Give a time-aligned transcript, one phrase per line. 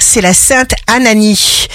[0.00, 1.66] c'est la sainte Ananie.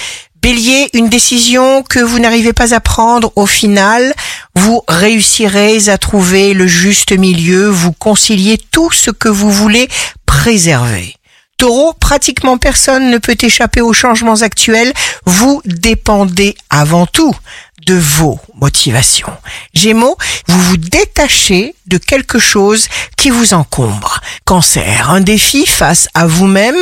[0.42, 4.14] Bélier, une décision que vous n'arrivez pas à prendre au final,
[4.56, 9.88] vous réussirez à trouver le juste milieu, vous conciliez tout ce que vous voulez
[10.26, 11.16] préserver.
[11.58, 14.94] Taureau, pratiquement personne ne peut échapper aux changements actuels,
[15.26, 17.36] vous dépendez avant tout
[17.86, 19.32] de vos motivations.
[19.74, 20.18] Gémeaux,
[20.48, 24.20] vous vous détachez de quelque chose qui vous encombre.
[24.46, 26.76] Cancer, un défi face à vous-même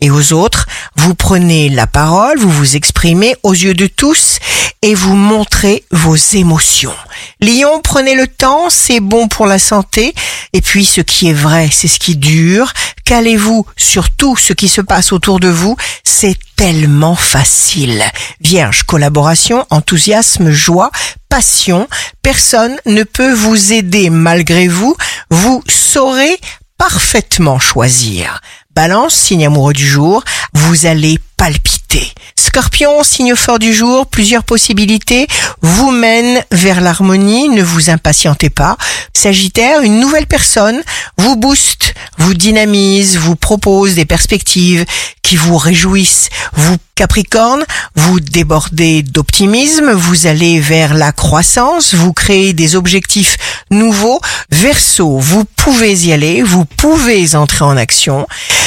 [0.00, 0.66] et aux autres.
[0.96, 4.38] Vous prenez la parole, vous vous exprimez aux yeux de tous
[4.80, 6.94] et vous montrez vos émotions.
[7.42, 10.14] Lion, prenez le temps, c'est bon pour la santé.
[10.54, 12.72] Et puis ce qui est vrai, c'est ce qui dure.
[13.04, 18.02] Calez-vous sur tout ce qui se passe autour de vous, c'est tellement facile.
[18.40, 20.90] Vierge, collaboration, enthousiasme, joie,
[21.28, 21.86] passion,
[22.22, 24.96] personne ne peut vous aider malgré vous,
[25.30, 26.38] vous saurez
[26.80, 28.40] parfaitement choisir.
[28.74, 31.79] Balance, signe amoureux du jour, vous allez palpiter.
[32.40, 35.26] Scorpion, signe fort du jour, plusieurs possibilités
[35.60, 38.78] vous mènent vers l'harmonie, ne vous impatientez pas.
[39.12, 40.80] Sagittaire, une nouvelle personne
[41.18, 44.86] vous booste, vous dynamise, vous propose des perspectives
[45.22, 46.30] qui vous réjouissent.
[46.54, 47.64] Vous Capricorne,
[47.96, 53.38] vous débordez d'optimisme, vous allez vers la croissance, vous créez des objectifs
[53.70, 54.20] nouveaux.
[54.50, 58.26] Verseau, vous pouvez y aller, vous pouvez entrer en action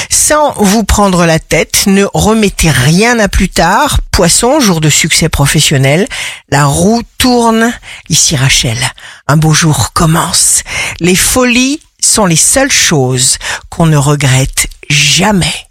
[0.09, 3.62] sans vous prendre la tête, ne remettez rien à plus tard.
[4.11, 6.07] Poisson, jour de succès professionnel,
[6.49, 7.71] la roue tourne.
[8.09, 8.77] Ici Rachel,
[9.27, 10.63] un beau jour commence.
[10.99, 13.37] Les folies sont les seules choses
[13.69, 15.67] qu'on ne regrette jamais.